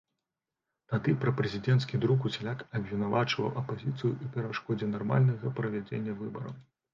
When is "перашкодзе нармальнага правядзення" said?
4.39-6.19